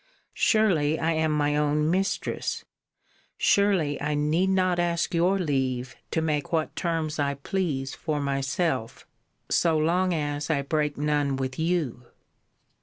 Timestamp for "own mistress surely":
1.55-4.01